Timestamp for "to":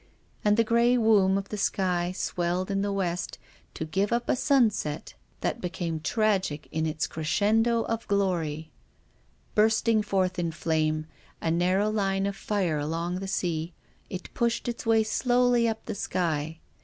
3.75-3.85